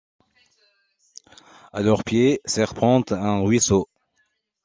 À 1.71 1.83
leurs 1.83 2.03
pieds 2.03 2.41
serpente 2.43 3.11
un 3.11 3.41
ruisseau. 3.41 3.87